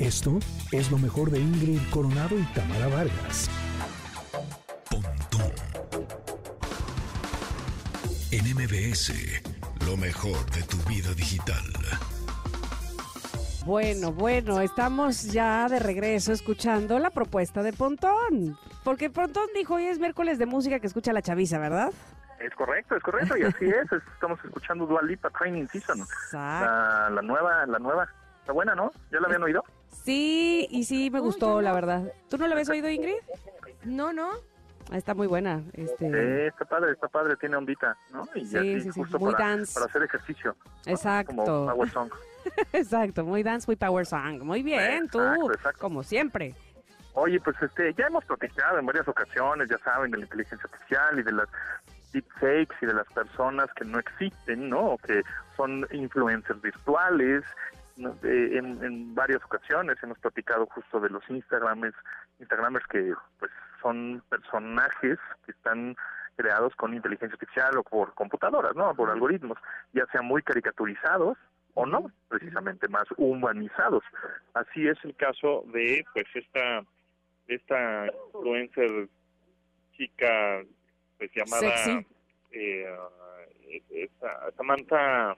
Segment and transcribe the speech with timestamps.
[0.00, 0.38] Esto
[0.72, 3.50] es lo mejor de Ingrid Coronado y Tamara Vargas.
[4.90, 5.52] Pontón
[8.32, 9.12] En MBS,
[9.86, 11.62] lo mejor de tu vida digital.
[13.66, 18.56] Bueno, bueno, estamos ya de regreso escuchando la propuesta de Pontón.
[18.82, 21.92] Porque Pontón dijo hoy es miércoles de música que escucha la chaviza, ¿verdad?
[22.38, 23.92] Es correcto, es correcto, y así es.
[24.14, 25.98] Estamos escuchando Dua Lipa Training Season.
[26.32, 28.08] La, la nueva, la nueva.
[28.40, 28.90] Está buena, ¿no?
[29.12, 29.62] ¿Ya la habían oído?
[30.04, 32.12] Sí, y sí me gustó, la verdad.
[32.28, 33.14] ¿Tú no la habías oído, Ingrid?
[33.84, 34.30] No, no.
[34.90, 35.62] Ah, Está muy buena.
[35.74, 36.08] Este...
[36.10, 38.26] Sí, está padre, está padre, tiene ondita, ¿no?
[38.34, 39.74] Y Sí, así, sí, sí, justo muy para, dance.
[39.74, 40.56] para hacer ejercicio.
[40.86, 40.92] ¿no?
[40.92, 41.34] Exacto.
[41.36, 42.10] Como Power Song.
[42.72, 44.42] Exacto, muy dance, muy power song.
[44.42, 45.78] Muy bien, tú, Exacto, exacto.
[45.80, 46.54] como siempre.
[47.12, 51.18] Oye, pues este, ya hemos platicado en varias ocasiones, ya saben, de la inteligencia artificial
[51.18, 51.48] y de las
[52.12, 54.92] deepfakes y de las personas que no existen, ¿no?
[54.92, 55.22] O que
[55.56, 57.44] son influencers virtuales.
[58.00, 58.16] ¿No?
[58.22, 61.94] Eh, en, en varias ocasiones hemos platicado justo de los Instagramers,
[62.38, 63.50] Instagramers que pues
[63.82, 65.96] son personajes que están
[66.36, 68.94] creados con inteligencia artificial o por computadoras, ¿no?
[68.94, 69.58] Por algoritmos,
[69.92, 71.36] ya sean muy caricaturizados
[71.74, 74.02] o no, precisamente más humanizados.
[74.54, 76.82] Así es el caso de pues esta
[77.46, 79.08] esta influencer
[79.96, 80.62] chica
[81.18, 82.06] pues llamada Sexy.
[82.52, 82.86] eh,
[83.90, 85.36] esta- Samantha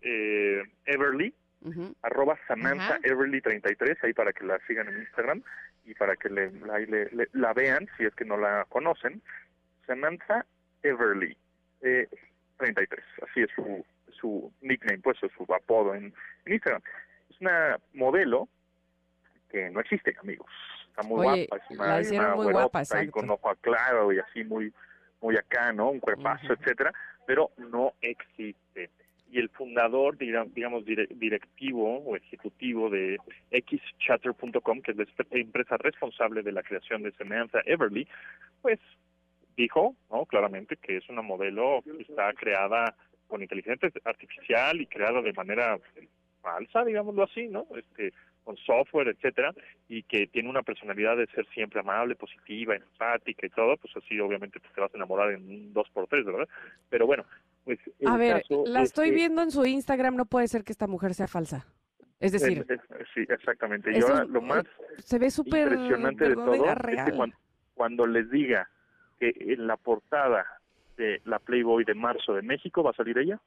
[0.00, 1.94] eh, Everly, Ujú.
[2.02, 2.98] arroba Samantha Ajá.
[3.02, 5.42] Everly 33, ahí para que la sigan en Instagram
[5.84, 9.20] y para que le, ahí le- le- la vean si es que no la conocen.
[9.86, 10.44] Samantha
[10.82, 11.36] Everly
[11.82, 12.06] eh,
[12.58, 16.12] 33, así es su, su nickname, pues es su apodo en,
[16.44, 16.82] en Instagram.
[17.30, 18.48] Es una modelo
[19.50, 20.50] que no existe, amigos.
[20.90, 24.18] Está muy Oye, guapa, es una, hicieron una muy guapa, ahí con ojo claro y
[24.18, 24.72] así muy
[25.20, 25.90] muy acá, ¿no?
[25.90, 26.52] Un cuerpazo, Ujú.
[26.54, 26.92] etcétera,
[27.26, 28.56] pero no existe.
[29.30, 33.18] Y el fundador, diga- digamos, dire- directivo o ejecutivo de
[33.52, 38.08] xchatter.com, que es la empresa responsable de la creación de Samantha Everly,
[38.62, 38.78] pues
[39.56, 40.24] dijo, ¿no?
[40.26, 42.94] Claramente que es una modelo que está creada
[43.26, 45.78] con inteligencia artificial y creada de manera
[46.40, 47.66] falsa, digámoslo así, ¿no?
[47.76, 48.12] Este,
[48.44, 49.52] con software, etcétera,
[49.90, 54.18] y que tiene una personalidad de ser siempre amable, positiva, empática y todo, pues así
[54.20, 56.48] obviamente te vas a enamorar en un dos por tres, ¿verdad?
[56.88, 57.26] Pero bueno,
[57.68, 60.48] pues el A ver, caso la es estoy que- viendo en su Instagram, no puede
[60.48, 61.66] ser que esta mujer sea falsa.
[62.18, 63.92] Es decir, eh, eh, sí, exactamente.
[63.92, 64.64] Y eso ahora es- lo más
[65.04, 67.16] se ve súper impresionante de todo verdadera, es que real.
[67.16, 67.36] cuando,
[67.74, 68.70] cuando les diga
[69.20, 70.46] que en la portada
[70.96, 73.38] de la Playboy de marzo de México va a salir ella.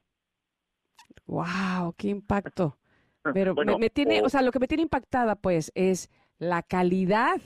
[1.26, 2.78] Wow, qué impacto.
[3.34, 6.10] Pero Bueno, me, me tiene, o- o sea, lo que me tiene impactada, pues, es
[6.42, 7.36] la calidad.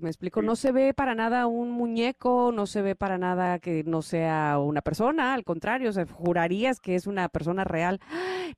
[0.00, 3.82] Me explico, no se ve para nada un muñeco, no se ve para nada que
[3.82, 7.98] no sea una persona, al contrario, o sea, jurarías que es una persona real.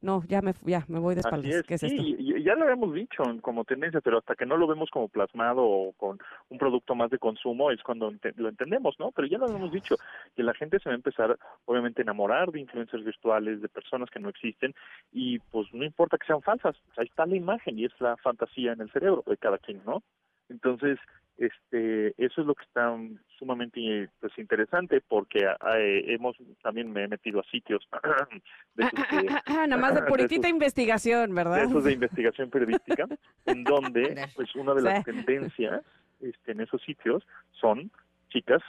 [0.03, 1.55] No, ya me, fu- ya me voy de Así espaldas.
[1.55, 2.39] es, ¿Qué es sí, esto?
[2.45, 5.93] ya lo habíamos dicho como tendencia, pero hasta que no lo vemos como plasmado o
[5.95, 6.19] con
[6.51, 9.11] un producto más de consumo es cuando lo entendemos, ¿no?
[9.13, 9.97] Pero ya lo habíamos dicho,
[10.37, 14.11] que la gente se va a empezar, obviamente, a enamorar de influencers virtuales, de personas
[14.11, 14.75] que no existen,
[15.13, 18.73] y pues no importa que sean falsas, ahí está la imagen y es la fantasía
[18.73, 20.03] en el cerebro de cada quien, ¿no?
[20.49, 20.99] Entonces,
[21.39, 22.97] este, eso es lo que está
[23.39, 25.41] sumamente pues interesante porque
[25.77, 27.87] eh, hemos también me he metido a sitios
[28.75, 31.65] de Ah, ah, que- ah, ah, nada más de de puritita esos- investigación, de ¿verdad?
[31.65, 33.07] esos de investigación periodística,
[33.45, 34.03] en donde
[34.37, 35.05] pues una de las Sí.
[35.05, 35.83] tendencias
[36.21, 37.91] este, en esos sitios son
[38.31, 38.63] chicas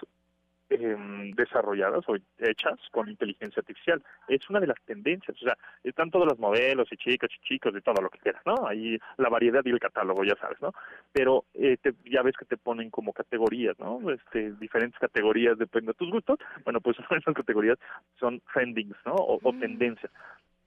[0.70, 4.04] em, desarrolladas o hechas con inteligencia artificial.
[4.28, 7.74] Es una de las tendencias, o sea, están todos los modelos y chicas y chicos
[7.78, 8.68] y todo lo que quieras, ¿no?
[8.68, 10.74] Ahí la variedad y el catálogo, ya sabes, ¿no?
[11.14, 14.12] Pero eh, te- ya ves que te ponen como categorías, ¿no?
[14.12, 16.38] Este, diferentes categorías depende de tus gustos.
[16.64, 17.78] Bueno, pues de esas categorías
[18.20, 19.14] son trendings, ¿no?
[19.14, 19.60] O, o Mm.
[19.60, 20.12] tendencias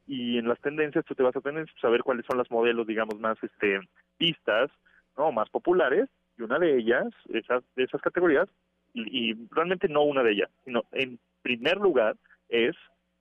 [0.06, 2.86] y en las tendencias tú te vas a tener que saber cuáles son las modelos
[2.86, 3.78] digamos más este
[4.18, 4.70] vistas
[5.16, 6.08] no más populares
[6.38, 8.48] y una de ellas esas de esas categorías
[8.94, 12.16] y, realmente no una de ellas sino en primer lugar
[12.48, 12.74] es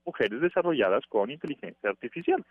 [0.05, 2.43] mujeres desarrolladas con inteligencia artificial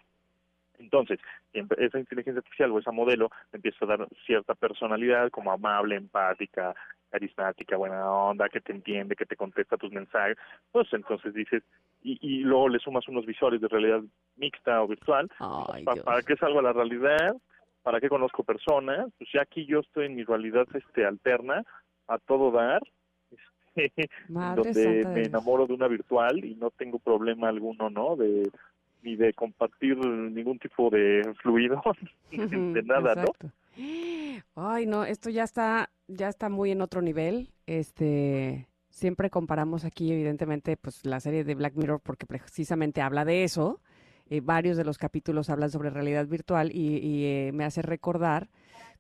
[0.79, 1.19] entonces
[1.53, 6.75] esa inteligencia artificial o esa modelo empieza a dar cierta personalidad como amable empática
[7.11, 10.37] carismática buena onda que te entiende que te contesta tus mensajes
[10.71, 11.63] pues entonces dices
[12.03, 14.01] y, y luego le sumas unos visores de realidad
[14.37, 16.05] mixta o virtual, Ay, pa- Dios.
[16.05, 17.35] ¿para qué salgo a la realidad?
[17.83, 19.09] ¿Para qué conozco personas?
[19.19, 21.65] Pues ya aquí yo estoy en mi realidad este alterna,
[22.07, 22.81] a todo dar,
[24.29, 28.17] donde santa me enamoro de una virtual y no tengo problema alguno, ¿no?
[28.17, 28.51] De
[29.03, 31.81] ni de compartir ningún tipo de fluido,
[32.31, 33.33] de nada, ¿no?
[34.57, 37.51] Ay, no, esto ya está, ya está muy en otro nivel.
[37.67, 43.45] Este, siempre comparamos aquí, evidentemente, pues la serie de Black Mirror, porque precisamente habla de
[43.45, 43.81] eso.
[44.31, 48.51] Eh, varios de los capítulos hablan sobre realidad virtual y, y, eh, me hace recordar,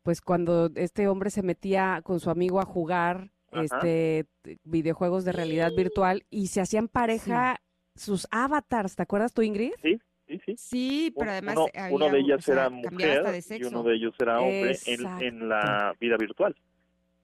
[0.02, 3.62] pues cuando este hombre se metía con su amigo a jugar Ajá.
[3.62, 4.26] este
[4.64, 7.60] videojuegos de realidad virtual y se hacían pareja
[7.94, 9.72] sus avatars, ¿te acuerdas tú, Ingrid?
[9.82, 10.54] Sí, sí, sí.
[10.56, 13.94] Sí, pero además uno, había, uno de ellas o sea, era mujer y uno de
[13.94, 16.56] ellos era hombre en, la vida virtual.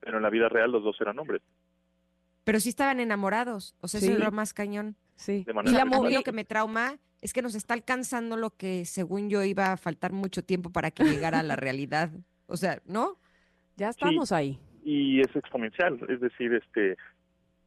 [0.01, 1.43] Pero en la vida real los dos eran hombres.
[2.43, 4.13] Pero sí estaban enamorados, o sea, eso Sí.
[4.13, 4.97] es lo más cañón.
[5.17, 5.45] Sí.
[5.45, 9.31] De Y la, lo que me trauma es que nos está alcanzando lo que según
[9.31, 12.11] yo iba a faltar mucho tiempo para que llegara a la realidad.
[12.47, 13.19] O sea, ¿no?
[13.77, 14.59] Ya estamos ahí.
[14.85, 16.97] Y es exponencial, es decir, este,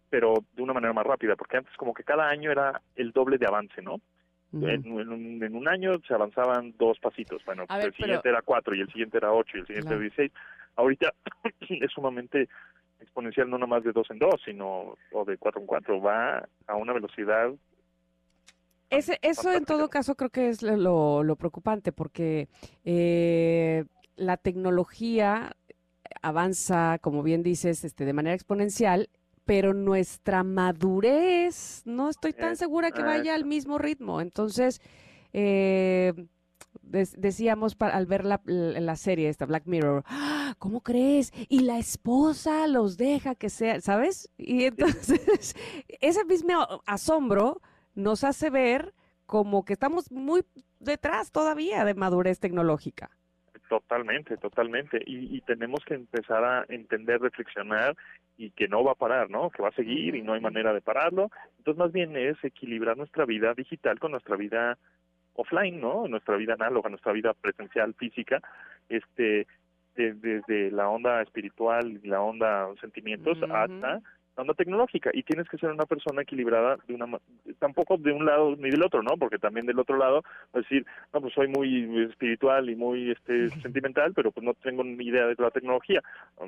[0.10, 3.38] pero de una manera más rápida, porque antes como que cada año era el doble
[3.38, 4.00] de avance, ¿no?
[4.54, 8.22] En, en un, en un año se avanzaban dos pasitos, bueno, A ver, el siguiente
[8.24, 10.02] pero- era cuatro y el siguiente era ocho y el siguiente Claro.
[10.02, 10.32] era dieciséis.
[10.78, 11.14] Ahorita
[11.70, 12.48] es sumamente
[13.00, 16.48] exponencial, no nada más de dos en dos, sino o de cuatro en cuatro, va
[16.66, 17.52] a una velocidad
[18.90, 22.48] Ese, eso en todo caso creo que es lo, lo preocupante porque
[22.86, 23.84] eh,
[24.16, 25.52] la tecnología
[26.22, 29.10] avanza, como bien dices, este, de manera exponencial,
[29.46, 34.20] pero nuestra madurez no estoy tan segura que vaya al mismo ritmo.
[34.22, 34.82] Entonces,
[35.34, 36.14] eh,
[36.82, 41.32] decíamos pa- al ver la, la- la serie esta Black Mirror, "Ah, ¿cómo crees?
[41.50, 44.30] Y la esposa los deja que sea, ¿sabes?
[44.38, 44.76] Y entonces
[46.02, 46.54] ese mismo
[46.86, 47.62] asombro
[47.96, 48.94] nos hace ver
[49.26, 50.46] como que estamos muy
[50.80, 53.17] detrás todavía de madurez tecnológica.
[53.70, 55.02] Totalmente, totalmente.
[55.06, 57.96] Y, y tenemos que empezar a entender, reflexionar
[58.38, 59.50] y que no va a parar, ¿no?
[59.50, 61.30] Que va a seguir y no hay manera de pararlo.
[61.58, 64.78] Entonces, más bien es equilibrar nuestra vida digital con nuestra vida
[65.34, 66.08] offline, ¿no?
[66.08, 68.42] Nuestra vida análoga, nuestra vida presencial, física,
[68.90, 69.48] este,
[69.96, 73.54] de- desde la onda espiritual y la onda sentimientos Ujú.
[73.54, 74.02] hasta
[74.42, 75.12] onda tecnológica.
[75.14, 77.08] Y tienes que ser una persona equilibrada de una,
[77.60, 79.18] tampoco de un lado ni del otro, ¿no?
[79.18, 80.24] Porque también del otro lado,
[80.54, 84.84] es decir, no, pues soy muy espiritual y muy este sentimental, pero pues no tengo
[84.84, 86.02] ni idea de la tecnología.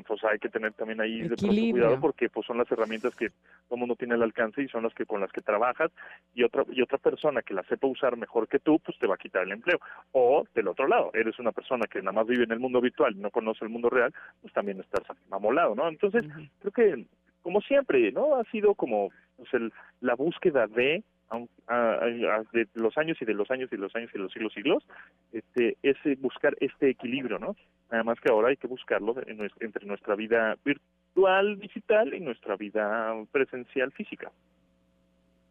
[0.08, 3.30] Pues hay que tener también ahí de pronto cuidado porque pues son las herramientas que
[3.68, 5.92] todo mundo tiene al alcance y son las que con las que trabajas
[6.34, 9.16] y otra y otra persona que la sepa usar mejor que tú, pues te va
[9.16, 9.80] a quitar el empleo.
[10.12, 13.16] O del otro lado, eres una persona que nada más vive en el mundo virtual
[13.16, 15.88] y no conoce el mundo real, pues también estás amolado, ¿no?
[15.88, 16.26] Entonces,
[16.60, 17.06] creo que
[17.42, 18.36] como siempre, ¿no?
[18.36, 19.72] Ha sido como pues, el,
[20.02, 23.82] la búsqueda de, aun- a- a- de los años y de los años y de
[23.82, 24.84] los años y de los siglos siglos,
[25.32, 27.56] este, es buscar este equilibrio, ¿no?
[27.92, 32.56] Nada más que ahora hay que buscarlo en entre nuestra vida virtual, digital y nuestra
[32.56, 34.32] vida presencial, física.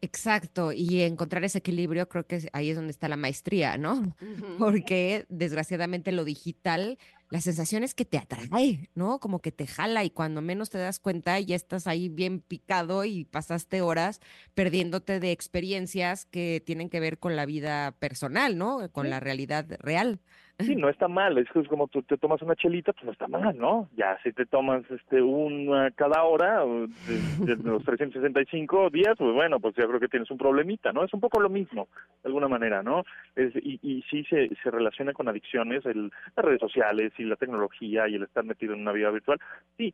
[0.01, 4.15] Exacto, y encontrar ese equilibrio creo que es- ahí es donde está la maestría, ¿no?
[4.57, 6.97] Porque desgraciadamente lo digital,
[7.29, 9.19] la sensación es que te atrae, ¿no?
[9.19, 13.05] Como que te jala y cuando menos te das cuenta ya estás ahí bien picado
[13.05, 14.19] y pasaste horas
[14.55, 18.89] perdiéndote de experiencias que tienen que ver con la vida personal, ¿no?
[18.91, 19.09] Con Sí.
[19.11, 20.19] la realidad real.
[20.61, 23.13] Sí, no está mal, es que es como tú te tomas una chelita, pues no
[23.13, 23.89] está mal, ¿no?
[23.95, 29.61] Ya si te tomas este una cada hora de, de los 365 días, pues bueno,
[29.61, 31.05] pues ya creo que tienes un problemita, ¿no?
[31.05, 31.87] Es un poco lo mismo,
[32.23, 33.05] de alguna manera, ¿no?
[33.37, 37.35] Es, y, y sí se, se relaciona con adicciones, el, las redes sociales y la
[37.35, 39.39] tecnología y el estar metido en una vida virtual.
[39.77, 39.93] Sí,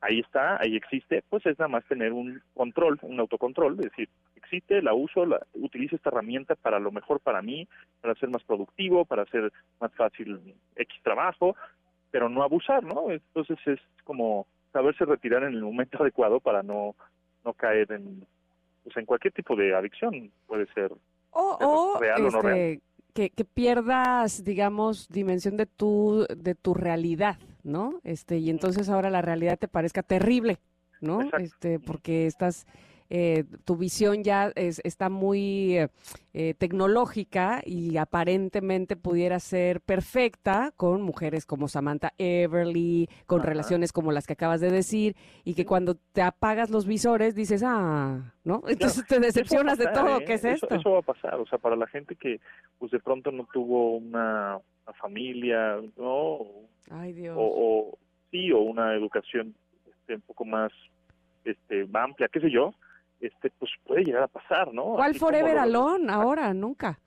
[0.00, 4.08] ahí está, ahí existe, pues es nada más tener un control, un autocontrol, es decir,
[4.36, 7.66] existe, la uso, la, utilizo esta herramienta para lo mejor para mí,
[8.00, 11.56] para ser más productivo, para hacer más fácil X trabajo,
[12.10, 13.10] pero no abusar, ¿no?
[13.10, 16.94] Entonces es como saberse retirar en el momento adecuado para no,
[17.44, 18.26] no caer en,
[18.84, 20.92] pues en cualquier tipo de adicción, puede ser.
[21.30, 22.80] O, Pero, o, ¿real o no real?
[23.16, 27.98] Que, que pierdas, digamos, dimensión de tu, de tu realidad, ¿no?
[28.04, 30.58] Este, y entonces ahora la realidad te parezca terrible,
[31.00, 31.22] ¿no?
[31.22, 31.38] Exacto.
[31.42, 32.66] Este, porque estás,
[33.10, 35.88] eh, tu visión ya es, está muy eh,
[36.34, 43.48] eh, tecnológica y aparentemente pudiera ser perfecta con mujeres como Samantha Everly, con Ajá.
[43.50, 47.62] relaciones como las que acabas de decir, y que cuando te apagas los visores dices,
[47.64, 48.62] ah, ¿no?
[48.66, 50.24] Entonces te decepcionas de todo, ¿eh?
[50.24, 50.74] ¿qué es Eso- esto?
[50.74, 52.40] Eso va a pasar, o sea, para la gente que
[52.78, 56.38] pues de pronto no tuvo una, una familia, ¿no?
[56.90, 57.36] Ay, Dios.
[57.38, 57.42] o,
[57.92, 57.98] o
[58.30, 59.54] sí o una educación
[59.88, 60.72] este, un poco más
[61.44, 62.74] este amplia qué sé yo
[63.20, 66.52] este pues puede llegar a pasar no ¿Cuál Así Forever lo- Alone ahora?
[66.54, 66.98] Nunca.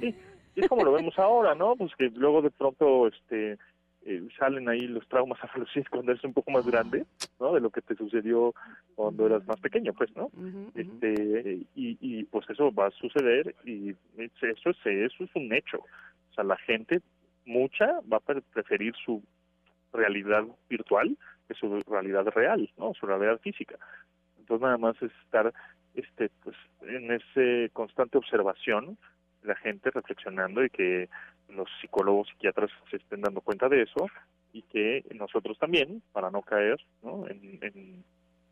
[0.00, 0.14] y
[0.56, 3.58] es como lo vemos ahora no pues que luego de pronto este
[4.04, 7.06] eh, salen ahí los traumas adolescentes cuando eres un poco más grande
[7.38, 8.52] no de lo que te sucedió
[8.96, 10.30] cuando eras más pequeño pues no
[10.74, 15.52] este y, y pues eso va a suceder y es- eso es eso es un
[15.52, 15.78] hecho.
[15.78, 17.00] O sea la gente
[17.44, 19.22] mucha va a pre- preferir su
[19.92, 21.16] realidad virtual
[21.48, 23.76] que su realidad real no su realidad física
[24.52, 25.52] entonces nada más es estar
[25.94, 28.98] este pues en ese constante observación
[29.42, 31.08] la gente reflexionando y que
[31.48, 34.08] los psicólogos psiquiatras se estén dando cuenta de eso
[34.52, 37.26] y que nosotros también, para no caer ¿no?
[37.28, 38.04] en, en,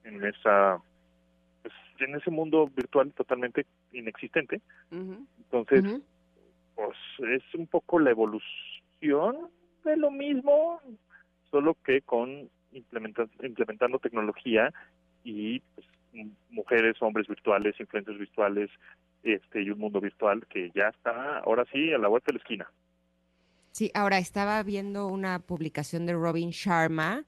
[0.05, 0.79] en esa
[1.63, 4.63] pues, en ese mundo virtual totalmente inexistente.
[4.91, 6.01] Entonces,
[6.75, 6.97] pues
[7.29, 9.51] es un poco la evolución
[9.85, 10.81] de lo mismo,
[11.51, 14.73] solo que con implementa- implementando tecnología
[15.25, 15.87] y pues,
[16.51, 18.71] mujeres, hombres virtuales, influencers virtuales,
[19.23, 22.39] este y un mundo virtual que ya está ahora sí a la vuelta de la
[22.39, 22.71] esquina.
[23.73, 27.25] Sí, ahora estaba viendo una publicación de Robin Sharma.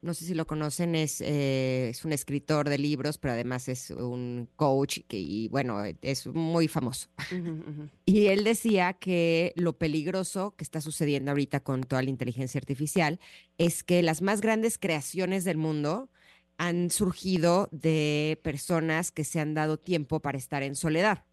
[0.00, 3.90] No sé si lo conocen, es, eh, es un escritor de libros, pero además es
[3.90, 7.08] un coach que, y bueno, es muy famoso.
[8.04, 13.18] Y él decía que lo peligroso que está sucediendo ahorita con toda la inteligencia artificial
[13.58, 16.08] es que las más grandes creaciones del mundo
[16.58, 21.24] han surgido de personas que se han dado tiempo para estar en soledad.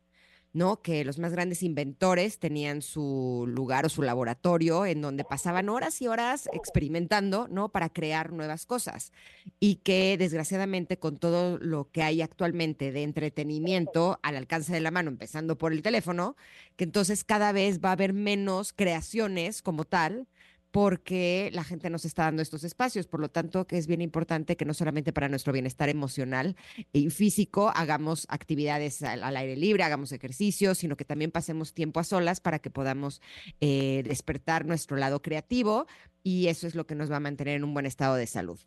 [0.55, 0.82] ¿no?
[0.82, 6.01] Que los más grandes inventores tenían su lugar o su laboratorio en donde pasaban horas
[6.01, 7.74] y horas experimentando, ¿no?
[7.74, 9.12] Para crear nuevas cosas.
[9.60, 14.91] Y que desgraciadamente con todo lo que hay actualmente de entretenimiento al alcance de la
[14.91, 16.38] mano, empezando por el teléfono,
[16.77, 20.29] que entonces cada vez va a haber menos creaciones como tal
[20.75, 23.08] porque la gente nos está dando estos espacios.
[23.08, 26.58] Por lo tanto, que es bien importante que no solamente para nuestro bienestar emocional
[26.91, 32.01] y físico hagamos actividades al, al aire libre, hagamos ejercicio, sino que también pasemos tiempo
[32.01, 33.22] a solas para que podamos
[33.62, 35.88] eh, despertar nuestro lado creativo
[36.24, 38.60] y eso es lo que nos va a mantener en un buen estado de salud.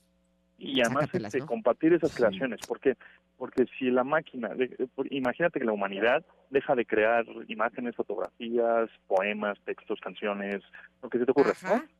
[0.57, 1.47] Y además este, ¿no?
[1.47, 2.97] compartir esas creaciones, porque
[3.37, 9.57] porque si la máquina, eh, imagínate que la humanidad deja de crear imágenes, fotografías, poemas,
[9.65, 10.63] textos, canciones,
[11.01, 11.98] lo que se te ocurra, ¿no?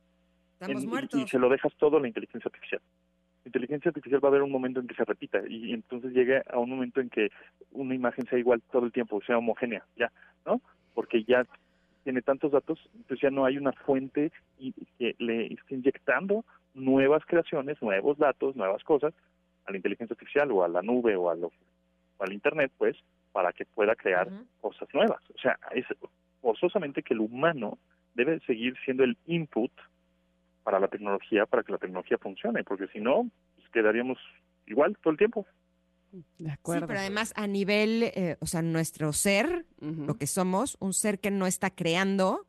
[0.59, 1.21] Estamos En- muertos.
[1.21, 2.81] Y, se lo dejas todo a la inteligencia artificial.
[3.45, 6.41] La inteligencia artificial va a haber un momento en que se repita y entonces llegue
[6.51, 7.29] a un momento en que
[7.71, 10.11] una imagen sea igual todo el tiempo, sea homogénea, ya,
[10.45, 10.61] ¿no?
[10.93, 11.45] Porque ya
[12.03, 17.23] tiene tantos datos, entonces ya no hay una fuente y que le esté inyectando nuevas
[17.25, 19.13] creaciones, nuevos datos, nuevas cosas
[19.65, 21.51] a la inteligencia artificial o a la nube o, a lo-
[22.17, 22.97] o al internet, pues,
[23.31, 24.27] para que pueda crear
[24.59, 25.21] cosas nuevas.
[25.33, 25.85] O sea, es
[26.41, 27.77] forzosamente que el humano
[28.15, 29.71] debe seguir siendo el input
[30.79, 34.17] la tecnología, para que la tecnología funcione, porque si no, pues, quedaríamos
[34.67, 35.45] igual todo el tiempo.
[36.11, 36.87] De Sí, acuerdo.
[36.87, 41.29] pero además a nivel, eh, o sea, nuestro ser, lo que somos, un ser que
[41.29, 42.47] no está creando,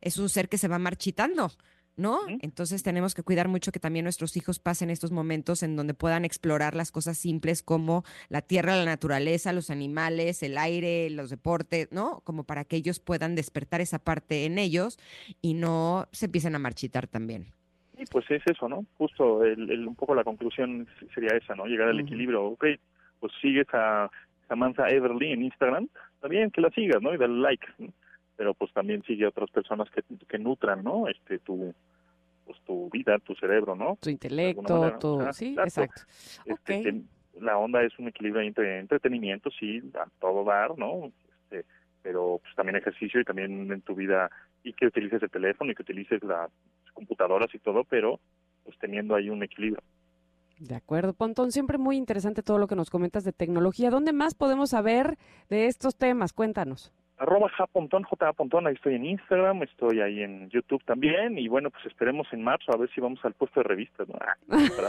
[0.00, 1.50] es un ser que se va marchitando,
[1.96, 2.20] ¿no?
[2.40, 6.24] Entonces tenemos que cuidar mucho que también nuestros hijos pasen estos momentos en donde puedan
[6.24, 11.88] explorar las cosas simples como la tierra, la naturaleza, los animales, el aire, los deportes,
[11.90, 12.20] ¿no?
[12.20, 14.98] Como para que ellos puedan despertar esa parte en ellos
[15.42, 17.52] y no se empiecen a marchitar también.
[18.00, 18.84] Y pues es eso, ¿no?
[18.96, 21.66] Justo el, el- un poco la conclusión sería esa, ¿no?
[21.66, 22.44] Llegar al equilibrio.
[22.44, 22.64] Ok,
[23.18, 24.10] pues sigues a
[24.48, 25.86] Samantha Everly en Instagram,
[26.20, 27.12] también que la sigas, ¿no?
[27.14, 27.66] Y dale like.
[27.78, 27.92] ¿no?
[28.36, 31.08] Pero pues también sigue a otras personas que, que nutran, ¿no?
[31.08, 31.74] Este, tu,
[32.46, 33.98] pues tu vida, tu cerebro, ¿no?
[34.00, 34.98] Tu intelecto, manera.
[34.98, 35.20] tu...
[35.32, 36.00] Sí, exacto.
[36.46, 36.72] exacto.
[36.72, 37.02] Este,
[37.38, 41.12] la onda es un equilibrio entre entretenimiento, sí, a todo dar, ¿no?
[41.44, 41.66] Este,
[42.02, 44.30] pero pues también ejercicio y también en tu vida
[44.64, 46.50] y que utilices el teléfono y que utilices las
[46.92, 48.20] computadoras y todo, pero
[48.64, 49.82] pues teniendo ahí un equilibrio.
[50.58, 53.88] De acuerdo, Pontón, siempre muy interesante todo lo que nos comentas de tecnología.
[53.90, 55.16] ¿Dónde más podemos saber
[55.48, 56.32] de estos temas?
[56.34, 56.92] Cuéntanos.
[57.16, 61.70] Arroba japontón, J Pontón, ahí estoy en Instagram, estoy ahí en YouTube también, y bueno,
[61.70, 64.14] pues esperemos en marzo a ver si vamos al puesto de revistas, ¿no?
[64.76, 64.88] Para,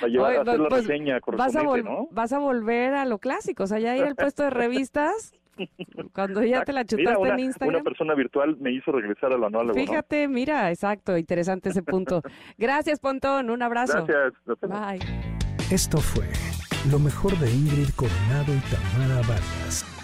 [0.00, 1.20] para llevar Oye, a hacer la reseña Vas a,
[1.62, 2.08] correspondiente, vol- ¿no?
[2.10, 5.32] vas a volver a lo clásico, o sea, ya ir al puesto de revistas,
[6.14, 7.74] cuando ya te la chutaste Mira, una, en Instagram.
[7.76, 9.86] una persona virtual me hizo regresar a lo análogo, ¿no?
[9.86, 12.22] Fíjate, mira, exacto, interesante ese punto.
[12.58, 14.06] Gracias, Pontón, un abrazo.
[14.06, 14.32] Gracias.
[14.60, 15.00] Bye.
[15.70, 16.26] Esto fue
[16.90, 19.99] lo mejor de Ingrid Coronado y Tamara Vargas.